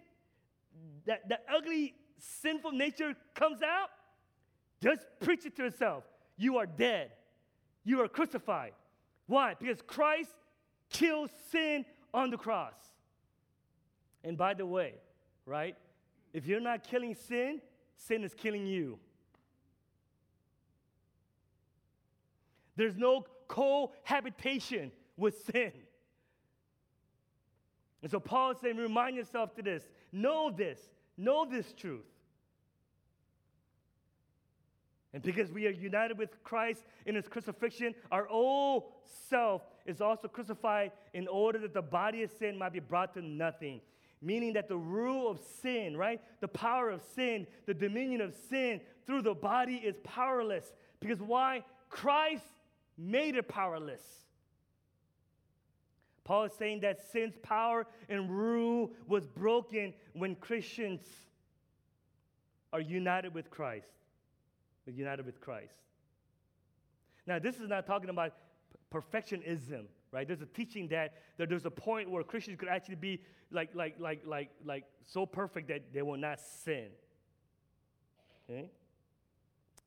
[1.07, 3.91] that, that ugly, sinful nature comes out,
[4.83, 6.05] just preach it to yourself.
[6.37, 7.11] You are dead.
[7.85, 8.73] You are crucified.
[9.27, 9.55] Why?
[9.59, 10.31] Because Christ
[10.91, 12.75] killed sin on the cross.
[14.25, 14.95] And by the way,
[15.47, 15.77] right?
[16.33, 17.61] If you're not killing sin,
[17.97, 18.99] sin is killing you.
[22.77, 25.73] There's no cohabitation with sin.
[28.03, 29.83] And so Paul is saying, remind yourself to this.
[30.13, 30.79] Know this.
[31.19, 32.07] Know this truth.
[35.13, 38.85] And because we are united with Christ in his crucifixion, our old
[39.29, 43.23] self is also crucified in order that the body of sin might be brought to
[43.23, 43.81] nothing.
[44.23, 46.21] Meaning that the rule of sin, right?
[46.41, 50.73] The power of sin, the dominion of sin through the body is powerless.
[51.01, 51.65] Because why?
[51.89, 52.45] Christ
[52.97, 54.03] made it powerless.
[56.29, 61.01] Paul is saying that sin's power and rule was broken when Christians
[62.71, 63.89] are united with Christ.
[64.85, 65.73] United with Christ.
[67.27, 68.35] Now, this is not talking about
[68.93, 70.27] perfectionism, right?
[70.27, 73.95] There's a teaching that, that there's a point where Christians could actually be like, like,
[73.99, 76.89] like, like, like so perfect that they will not sin.
[78.51, 78.71] Okay?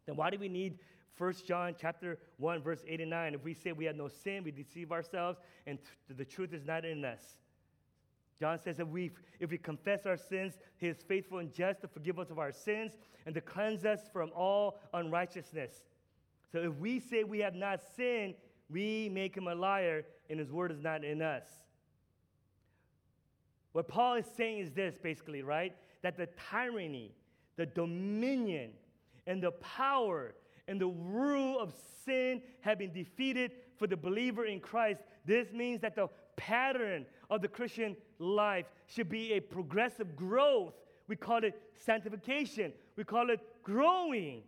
[0.07, 0.79] Then why do we need
[1.17, 3.33] 1 John chapter 1, verse 8 and 9.
[3.35, 6.65] If we say we have no sin, we deceive ourselves, and th- the truth is
[6.65, 7.35] not in us.
[8.39, 11.87] John says that we, if we confess our sins, he is faithful and just to
[11.87, 12.91] forgive us of our sins
[13.25, 15.71] and to cleanse us from all unrighteousness.
[16.51, 18.33] So if we say we have not sinned,
[18.69, 21.45] we make him a liar, and his word is not in us.
[23.73, 25.75] What Paul is saying is this basically, right?
[26.01, 27.11] That the tyranny,
[27.57, 28.71] the dominion,
[29.27, 30.33] and the power
[30.67, 31.73] and the rule of
[32.05, 35.01] sin have been defeated for the believer in Christ.
[35.25, 40.73] This means that the pattern of the Christian life should be a progressive growth.
[41.07, 44.43] We call it sanctification, we call it growing.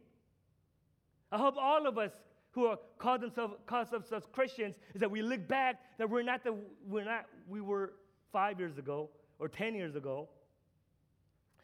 [1.32, 2.12] I hope all of us
[2.52, 6.44] who are call themselves call themselves Christians is that we look back that we're not
[6.44, 6.56] the
[6.88, 7.94] we're not we were
[8.32, 10.30] five years ago or ten years ago,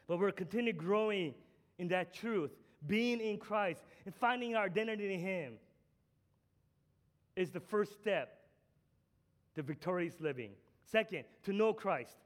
[0.08, 1.36] but we're continuing growing
[1.78, 2.52] in that truth
[2.88, 5.54] being in Christ and finding our identity in Him
[7.36, 8.40] is the first step
[9.56, 10.52] to victorious living.
[10.84, 12.18] Second, to know Christ.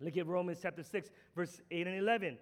[0.00, 2.38] Look at Romans chapter 6, verse 8 and 11.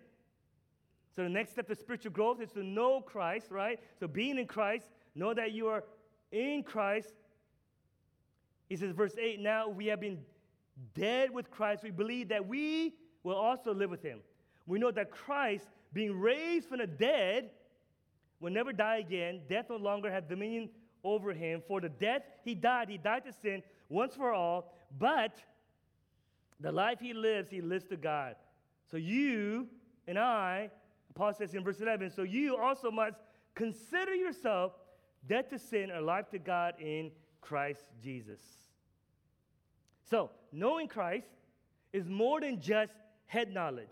[1.14, 3.78] So the next step to spiritual growth is to know Christ, right?
[3.98, 5.84] So being in Christ, know that you are
[6.32, 7.12] in Christ.
[8.68, 10.20] He says, verse 8, now we have been
[10.94, 11.82] dead with Christ.
[11.82, 14.20] We believe that we will also live with him.
[14.66, 17.50] We know that Christ being raised from the dead,
[18.40, 19.40] will never die again.
[19.48, 20.70] Death no longer has dominion
[21.04, 21.62] over him.
[21.66, 25.38] For the death he died, he died to sin once for all, but
[26.60, 28.36] the life he lives, he lives to God.
[28.90, 29.68] So you
[30.06, 30.70] and I,
[31.14, 33.16] Paul says in verse 11, so you also must
[33.54, 34.72] consider yourself
[35.26, 38.40] dead to sin, alive to God in Christ Jesus.
[40.08, 41.28] So, knowing Christ
[41.92, 42.92] is more than just
[43.26, 43.88] head knowledge.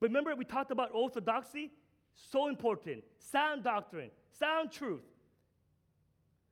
[0.00, 1.70] But remember, we talked about orthodoxy?
[2.14, 3.04] So important.
[3.18, 5.04] Sound doctrine, sound truth.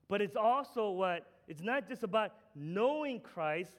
[0.09, 1.27] But it's also what?
[1.49, 3.73] It's not just about knowing Christ.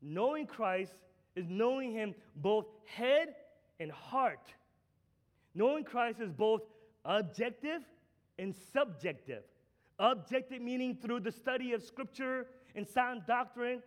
[0.00, 0.92] Knowing Christ
[1.34, 3.34] is knowing Him both head
[3.80, 4.52] and heart.
[5.54, 6.62] Knowing Christ is both
[7.04, 7.82] objective
[8.38, 9.42] and subjective.
[9.98, 13.82] Objective meaning through the study of Scripture and sound doctrine,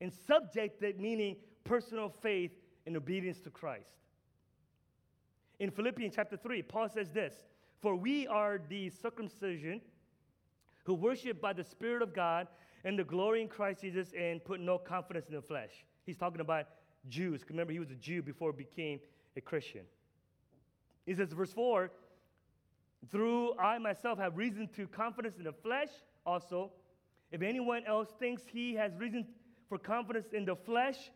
[0.00, 2.50] and subjective meaning personal faith
[2.86, 3.90] and obedience to Christ.
[5.58, 7.34] In Philippians chapter 3, Paul says this
[7.80, 9.80] For we are the circumcision
[10.84, 12.46] who worship by the Spirit of God
[12.84, 15.84] and the glory in Christ Jesus and put no confidence in the flesh.
[16.04, 16.66] He's talking about
[17.08, 17.42] Jews.
[17.48, 19.00] Remember, he was a Jew before he became
[19.36, 19.82] a Christian.
[21.06, 21.90] He says, verse 4
[23.10, 25.88] Through I myself have reason to confidence in the flesh
[26.24, 26.72] also.
[27.32, 29.26] If anyone else thinks he has reason
[29.68, 31.10] for confidence in the flesh,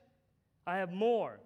[0.66, 1.38] I have more.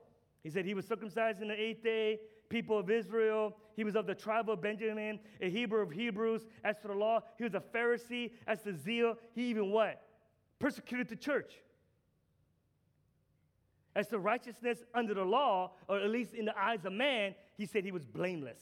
[0.43, 3.57] He said he was circumcised in the eighth day people of Israel.
[3.77, 6.47] He was of the tribe of Benjamin, a Hebrew of Hebrews.
[6.63, 8.33] As for the law, he was a Pharisee.
[8.47, 10.03] As to zeal, he even what?
[10.59, 11.53] Persecuted the church.
[13.97, 17.67] As to righteousness under the law, or at least in the eyes of man, he
[17.67, 18.59] said he was blameless.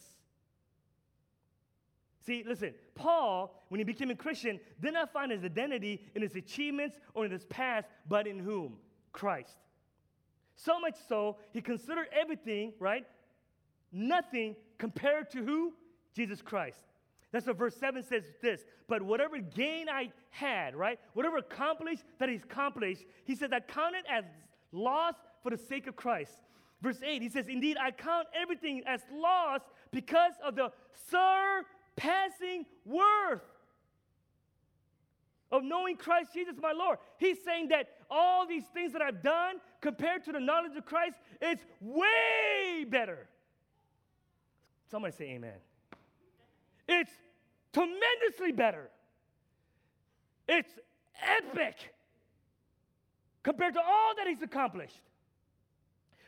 [2.24, 6.36] See, listen, Paul, when he became a Christian, did not find his identity in his
[6.36, 8.76] achievements or in his past, but in whom?
[9.12, 9.56] Christ.
[10.54, 13.04] So much so, he considered everything, right?
[13.92, 15.74] Nothing compared to who?
[16.14, 16.78] Jesus Christ.
[17.30, 18.64] That's what verse 7 says this.
[18.88, 20.98] But whatever gain I had, right?
[21.14, 24.24] Whatever accomplished that he's accomplished, he says, I count it as
[24.70, 26.38] loss for the sake of Christ.
[26.82, 29.60] Verse 8, he says, Indeed, I count everything as loss
[29.92, 30.72] because of the
[31.10, 33.40] surpassing worth
[35.52, 36.98] of knowing Christ Jesus my Lord.
[37.18, 41.16] He's saying that all these things that I've done compared to the knowledge of Christ,
[41.40, 43.28] it's way better.
[44.92, 45.54] Somebody say amen.
[46.86, 47.10] It's
[47.72, 48.90] tremendously better.
[50.46, 50.68] It's
[51.22, 51.76] epic
[53.42, 55.00] compared to all that he's accomplished.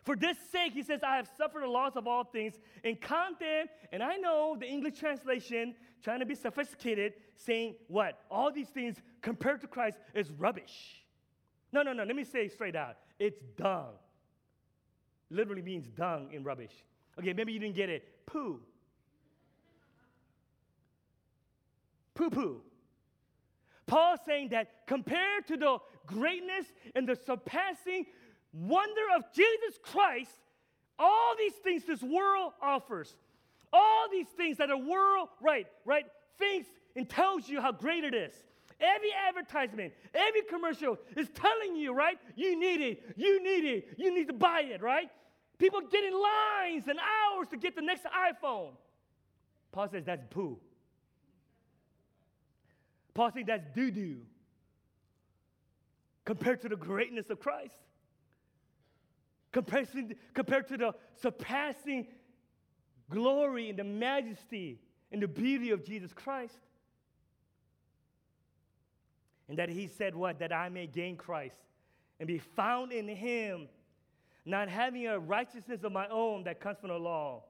[0.02, 3.38] For this sake, he says, I have suffered the loss of all things and count
[3.38, 3.66] them.
[3.92, 8.18] And I know the English translation, trying to be sophisticated, saying what?
[8.30, 11.04] All these things compared to Christ is rubbish.
[11.70, 12.04] No, no, no.
[12.04, 12.96] Let me say straight out.
[13.18, 13.92] It's dung.
[15.28, 16.72] Literally means dung in rubbish.
[17.18, 18.26] Okay, maybe you didn't get it.
[18.26, 18.60] Poo.
[22.14, 22.60] Poo poo.
[23.86, 28.06] Paul saying that compared to the greatness and the surpassing
[28.52, 30.30] wonder of Jesus Christ,
[30.98, 33.14] all these things this world offers,
[33.72, 36.06] all these things that the world, right, right,
[36.38, 38.32] thinks and tells you how great it is.
[38.80, 42.18] Every advertisement, every commercial is telling you, right?
[42.36, 45.10] You need it, you need it, you need to buy it, right?
[45.58, 48.72] People get in lines and hours to get the next iPhone.
[49.72, 50.58] Paul says that's poo.
[53.14, 54.20] Paul says that's doo doo
[56.24, 57.74] compared to the greatness of Christ
[59.54, 62.08] compared to, compared to the surpassing
[63.08, 64.80] glory and the majesty
[65.12, 66.58] and the beauty of Jesus Christ.
[69.48, 70.40] And that he said, What?
[70.40, 71.56] That I may gain Christ
[72.18, 73.68] and be found in him,
[74.44, 77.42] not having a righteousness of my own that comes from the law.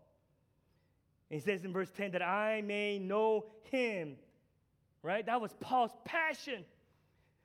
[1.30, 4.16] He says in verse 10 that I may know him.
[5.02, 5.26] Right?
[5.26, 6.64] That was Paul's passion.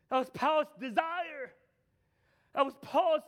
[0.09, 1.51] That was Paul's desire.
[2.53, 3.23] That was Paul's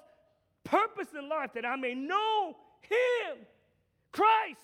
[0.64, 3.38] purpose in life that I may know Him,
[4.12, 4.60] Christ,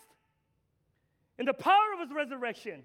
[1.37, 2.83] and the power of His resurrection,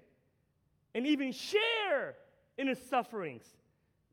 [0.93, 2.15] and even share
[2.57, 3.43] in His sufferings,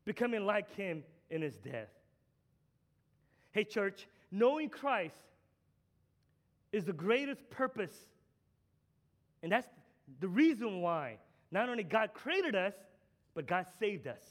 [0.05, 1.89] becoming like Him in His death.
[3.51, 5.15] Hey, church, knowing Christ
[6.71, 7.93] is the greatest purpose.
[9.43, 9.67] And that's
[10.19, 11.17] the reason why
[11.51, 12.73] not only God created us,
[13.33, 14.21] but God saved us.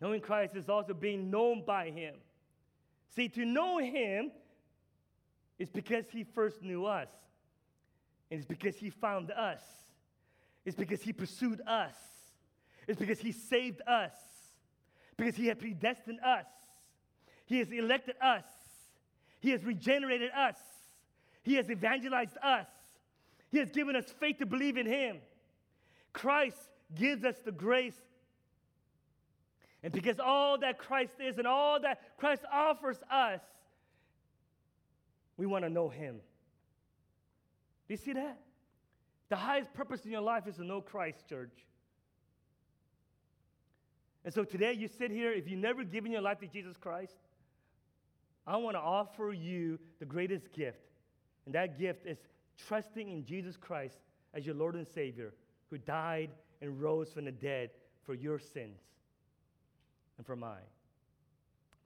[0.00, 2.14] Knowing Christ is also being known by Him.
[3.14, 4.30] See, to know Him
[5.58, 7.08] is because He first knew us,
[8.30, 9.60] and it's because He found us,
[10.64, 11.96] it's because He pursued us,
[12.86, 14.14] it's because He saved us,
[15.16, 16.46] because He had predestined us,
[17.48, 18.44] He has elected us,
[19.40, 20.56] He has regenerated us,
[21.42, 22.68] He has evangelized us,
[23.50, 25.16] He has given us faith to believe in Him.
[26.12, 26.56] Christ
[26.94, 28.00] gives us the grace
[29.82, 33.40] and because all that Christ is and all that Christ offers us,
[35.36, 36.16] we want to know Him.
[37.86, 38.38] Do you see that?
[39.28, 41.52] The highest purpose in your life is to know Christ, church.
[44.24, 47.14] And so today you sit here, if you've never given your life to Jesus Christ,
[48.48, 50.80] I want to offer you the greatest gift.
[51.44, 52.18] And that gift is
[52.66, 53.98] trusting in Jesus Christ
[54.32, 55.34] as your Lord and Savior,
[55.70, 56.30] who died
[56.62, 57.70] and rose from the dead
[58.04, 58.80] for your sins
[60.16, 60.66] and for mine.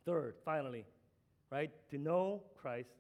[0.05, 0.85] Third, finally,
[1.51, 1.71] right?
[1.91, 2.91] To know Christ,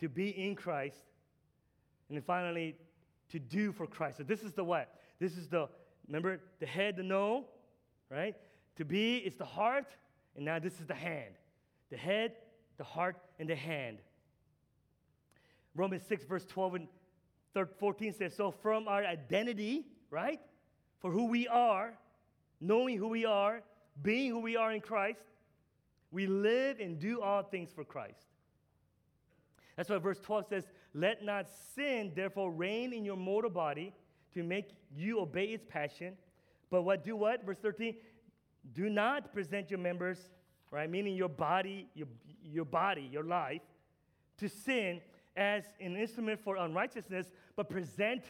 [0.00, 1.00] to be in Christ,
[2.08, 2.76] and then finally,
[3.30, 4.18] to do for Christ.
[4.18, 4.94] So this is the what?
[5.18, 5.68] This is the,
[6.06, 7.46] remember, the head, the know,
[8.10, 8.34] right?
[8.76, 9.96] To be is the heart,
[10.38, 11.34] and now this is the hand.
[11.90, 12.30] The head,
[12.76, 13.98] the heart, and the hand.
[15.74, 16.88] Romans 6, verse 12 and
[17.80, 20.40] 14 says, So from our identity, right?
[21.00, 21.92] For who we are,
[22.60, 23.62] knowing who we are,
[24.00, 25.18] being who we are in Christ,
[26.12, 28.28] we live and do all things for Christ.
[29.76, 33.92] That's why verse 12 says, Let not sin therefore reign in your mortal body
[34.34, 36.16] to make you obey its passion.
[36.70, 37.44] But what do what?
[37.44, 37.96] Verse 13,
[38.72, 40.18] do not present your members,
[40.70, 40.90] right?
[40.90, 42.08] Meaning your body, your,
[42.42, 43.62] your body, your life,
[44.38, 45.00] to sin
[45.36, 48.22] as an instrument for unrighteousness, but present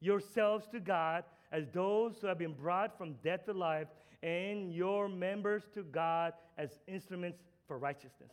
[0.00, 3.88] yourselves to God as those who have been brought from death to life,
[4.22, 8.32] and your members to God as instruments for righteousness.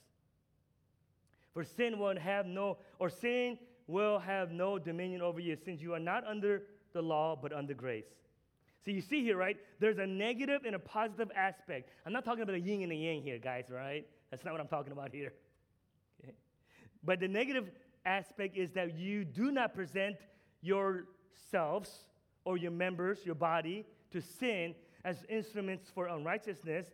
[1.53, 5.93] For sin will have no, or sin will have no dominion over you, since you
[5.93, 6.63] are not under
[6.93, 8.05] the law, but under grace.
[8.83, 9.57] So you see here, right?
[9.79, 11.89] There's a negative and a positive aspect.
[12.05, 14.05] I'm not talking about a yin and a yang here, guys, right?
[14.29, 15.33] That's not what I'm talking about here.
[16.21, 16.33] Okay?
[17.03, 17.69] But the negative
[18.05, 20.17] aspect is that you do not present
[20.61, 21.89] yourselves
[22.43, 24.75] or your members, your body, to sin
[25.05, 26.87] as instruments for unrighteousness,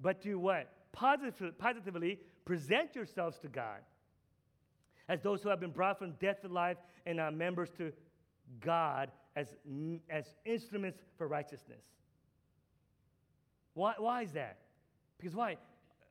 [0.00, 0.70] but to what?
[0.92, 3.80] Positive, positively present yourselves to God
[5.08, 6.76] as those who have been brought from death to life
[7.06, 7.92] and are members to
[8.60, 9.48] God as,
[10.10, 11.82] as instruments for righteousness.
[13.74, 14.58] Why, why is that?
[15.18, 15.56] Because why?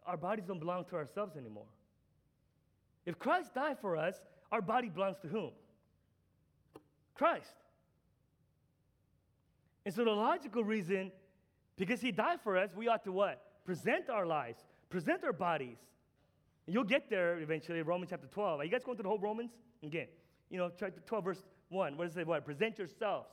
[0.05, 1.67] Our bodies don't belong to ourselves anymore.
[3.05, 4.15] If Christ died for us,
[4.51, 5.51] our body belongs to whom?
[7.13, 7.55] Christ.
[9.85, 11.11] And so the logical reason,
[11.77, 13.63] because he died for us, we ought to what?
[13.65, 14.59] Present our lives,
[14.89, 15.77] present our bodies.
[16.67, 18.59] You'll get there eventually, Romans chapter 12.
[18.59, 19.51] Are you guys going through the whole Romans?
[19.83, 20.07] Again,
[20.49, 21.97] you know, chapter 12, verse 1.
[21.97, 22.23] What does it say?
[22.23, 22.45] What?
[22.45, 23.29] Present yourselves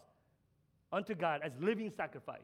[0.92, 2.40] unto God as living sacrifice.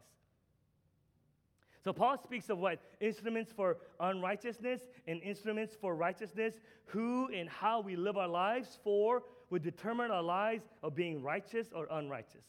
[1.82, 2.80] So Paul speaks of what?
[3.00, 6.54] Instruments for unrighteousness and instruments for righteousness.
[6.86, 11.68] Who and how we live our lives for would determine our lives of being righteous
[11.74, 12.44] or unrighteous.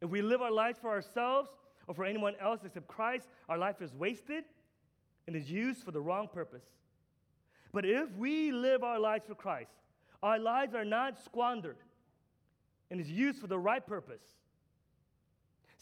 [0.00, 1.48] If we live our lives for ourselves
[1.86, 4.44] or for anyone else except Christ, our life is wasted
[5.26, 6.64] and is used for the wrong purpose.
[7.72, 9.70] But if we live our lives for Christ,
[10.22, 11.76] our lives are not squandered
[12.90, 14.22] and is used for the right purpose.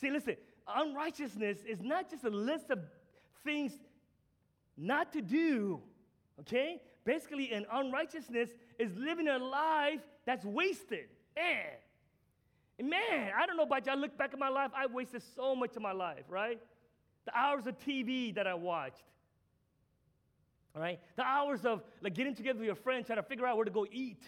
[0.01, 0.37] See, listen,
[0.67, 2.79] unrighteousness is not just a list of
[3.45, 3.73] things
[4.77, 5.81] not to do,
[6.41, 6.81] okay?
[7.05, 11.09] Basically, an unrighteousness is living a life that's wasted.
[11.37, 12.83] Eh.
[12.83, 13.93] Man, I don't know about you.
[13.93, 16.59] I look back at my life, I wasted so much of my life, right?
[17.27, 19.03] The hours of TV that I watched.
[20.75, 21.01] All right?
[21.17, 23.71] The hours of like getting together with your friends, trying to figure out where to
[23.71, 24.23] go eat.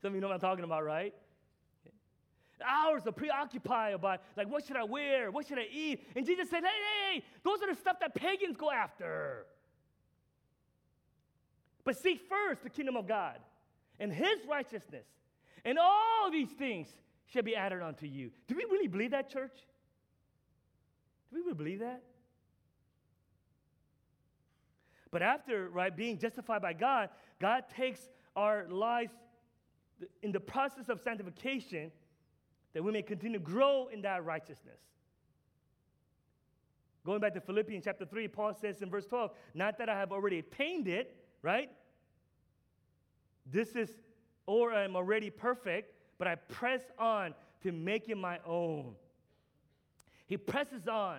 [0.00, 1.14] Some of you know what I'm talking about, right?
[2.58, 5.30] The hours of preoccupied about like what should I wear?
[5.30, 6.02] What should I eat?
[6.16, 9.46] And Jesus said, hey, hey, hey, those are the stuff that pagans go after.
[11.84, 13.38] But seek first the kingdom of God
[14.00, 15.06] and his righteousness
[15.64, 16.88] and all these things
[17.26, 18.30] shall be added unto you.
[18.46, 19.54] Do we really believe that, church?
[21.30, 22.02] Do we really believe that?
[25.10, 27.08] But after, right, being justified by God,
[27.40, 29.12] God takes our lives
[30.22, 31.90] in the process of sanctification
[32.74, 34.80] that we may continue to grow in that righteousness.
[37.04, 40.12] Going back to Philippians chapter 3, Paul says in verse 12, Not that I have
[40.12, 41.70] already attained it, right?
[43.50, 43.90] This is
[44.46, 48.94] or I'm already perfect, but I press on to make it my own.
[50.26, 51.18] He presses on.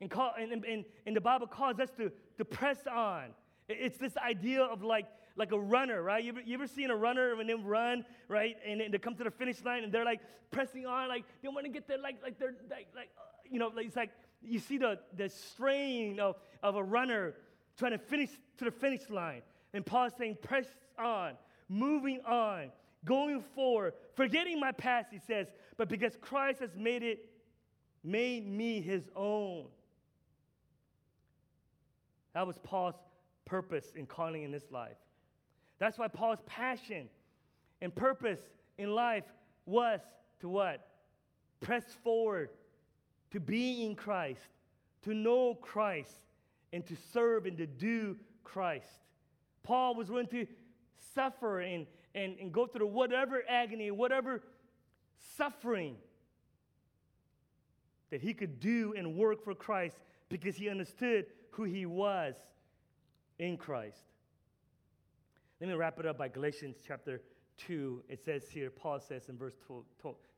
[0.00, 2.10] And, call, and, and, and the Bible calls us to,
[2.40, 3.26] to press on.
[3.68, 6.22] It's this idea of like, like a runner, right?
[6.22, 8.56] You ever, you ever seen a runner when they run, right?
[8.66, 10.20] And they come to the finish line and they're like
[10.50, 13.58] pressing on, like they want to get there, like, like they're like, like uh, you
[13.58, 14.10] know, like, it's like
[14.42, 17.34] you see the, the strain of, of a runner
[17.78, 19.42] trying to finish to the finish line.
[19.72, 20.66] And Paul's saying, press
[20.98, 21.34] on,
[21.68, 22.70] moving on,
[23.04, 27.26] going forward, forgetting my past, he says, but because Christ has made it,
[28.02, 29.66] made me his own.
[32.34, 32.94] That was Paul's
[33.44, 34.96] purpose in calling in this life.
[35.78, 37.08] That's why Paul's passion
[37.80, 38.40] and purpose
[38.78, 39.24] in life
[39.66, 40.00] was
[40.40, 40.86] to what?
[41.60, 42.50] Press forward,
[43.32, 44.40] to be in Christ,
[45.02, 46.14] to know Christ,
[46.72, 48.86] and to serve and to do Christ.
[49.62, 50.46] Paul was willing to
[51.14, 54.42] suffer and, and, and go through whatever agony, whatever
[55.36, 55.96] suffering
[58.10, 59.96] that he could do and work for Christ
[60.30, 62.34] because he understood who he was
[63.38, 64.00] in Christ.
[65.60, 67.20] Let me wrap it up by Galatians chapter
[67.58, 68.04] 2.
[68.08, 69.56] It says here, Paul says in verse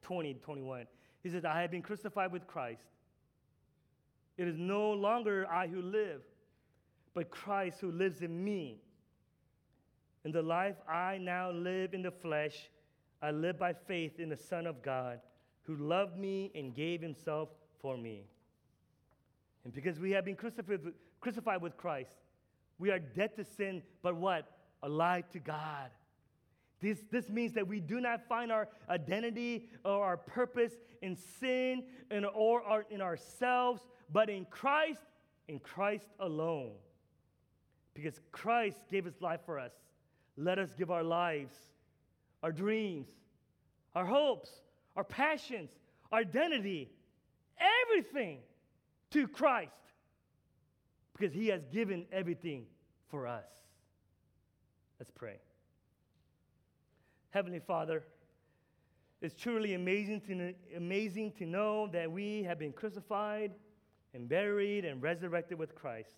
[0.03, 0.87] 20 21,
[1.23, 2.83] he says, I have been crucified with Christ.
[4.37, 6.23] It is no longer I who live,
[7.15, 8.81] but Christ who lives in me.
[10.25, 12.71] In the life I now live in the flesh,
[13.21, 15.21] I live by faith in the Son of God
[15.65, 18.25] who loved me and gave himself for me.
[19.65, 20.81] And because we have been crucified,
[21.21, 22.11] crucified with Christ,
[22.79, 24.51] we are dead to sin, but what?
[24.83, 25.91] Alive to God.
[26.81, 31.85] This, this means that we do not find our identity or our purpose in sin
[32.11, 33.83] and, or our, in ourselves,
[34.13, 35.01] but in Christ,
[35.47, 36.73] in Christ alone.
[37.95, 39.71] Because Christ gave his life for us.
[40.37, 41.55] Let us give our lives,
[42.43, 43.07] our dreams,
[43.95, 44.51] our hopes,
[44.97, 45.71] our passions,
[46.11, 46.91] our identity,
[47.87, 48.39] everything
[49.13, 49.73] to Christ
[51.17, 52.67] because he has given everything
[53.11, 53.45] for us.
[54.99, 55.39] Let's pray.
[57.31, 58.05] Heavenly Father,
[59.23, 63.53] It's truly amazing to, amazing to know that we have been crucified
[64.15, 66.17] and buried and resurrected with Christ.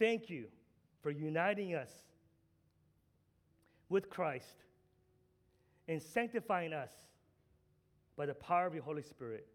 [0.00, 0.46] Thank you
[1.00, 1.90] for uniting us
[3.88, 4.64] with Christ
[5.86, 6.90] and sanctifying us
[8.16, 9.46] by the power of your Holy Spirit.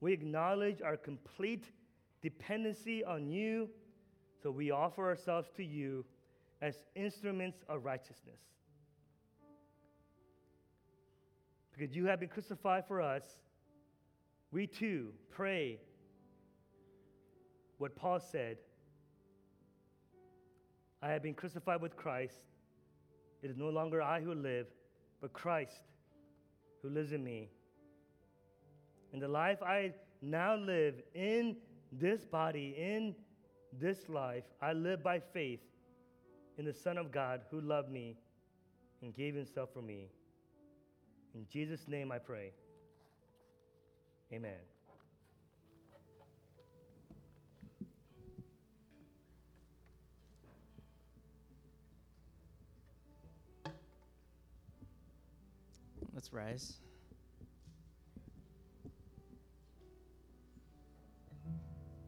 [0.00, 1.64] We acknowledge our complete
[2.22, 3.68] dependency on you,
[4.42, 6.04] so we offer ourselves to you
[6.60, 8.40] as instruments of righteousness.
[11.72, 13.24] Because you have been crucified for us,
[14.50, 15.78] we too pray
[17.78, 18.56] what Paul said
[21.02, 22.40] I have been crucified with Christ.
[23.42, 24.66] It is no longer I who live,
[25.20, 25.82] but Christ
[26.82, 27.50] who lives in me.
[29.16, 31.56] And the life I now live in
[31.90, 33.14] this body, in
[33.72, 35.60] this life, I live by faith
[36.58, 38.18] in the Son of God who loved me
[39.00, 40.10] and gave himself for me.
[41.34, 42.52] In Jesus' name I pray.
[44.34, 44.52] Amen.
[56.12, 56.85] Let's rise.